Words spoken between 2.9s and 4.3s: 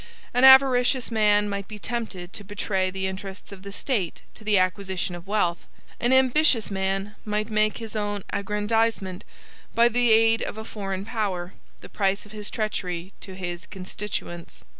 interests of the state